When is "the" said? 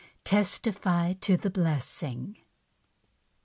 1.37-1.51